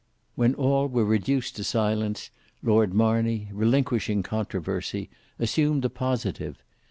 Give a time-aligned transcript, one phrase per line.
[0.33, 2.31] When all were reduced to silence,
[2.63, 6.57] Lord Marney relinquishing controversy, assumed the positive.